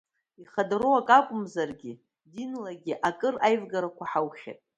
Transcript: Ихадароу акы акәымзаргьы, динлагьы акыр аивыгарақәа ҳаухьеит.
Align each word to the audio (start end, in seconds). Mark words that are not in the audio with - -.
Ихадароу 0.41 0.93
акы 0.99 1.13
акәымзаргьы, 1.17 1.93
динлагьы 2.31 2.93
акыр 3.09 3.35
аивыгарақәа 3.47 4.05
ҳаухьеит. 4.11 4.59